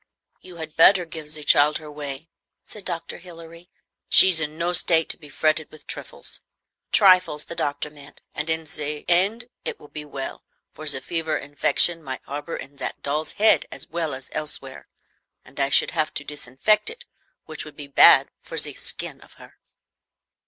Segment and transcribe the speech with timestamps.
[0.41, 2.27] "You had better give ze child her way,"
[2.65, 3.19] said Dr.
[3.19, 3.69] Hilary.
[4.09, 6.39] "She's in no state to be fretted with triffles
[6.91, 10.43] [trifles, the doctor meant], and in ze end it will be well;
[10.73, 14.87] for ze fever infection might harbor in zat doll's head as well as elsewhere,
[15.45, 17.05] and I should have to disinfect it,
[17.45, 19.59] which would be bad for ze skin of her."